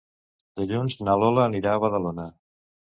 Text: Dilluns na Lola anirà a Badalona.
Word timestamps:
Dilluns 0.61 0.97
na 1.05 1.19
Lola 1.25 1.47
anirà 1.51 1.77
a 1.77 1.85
Badalona. 1.87 2.31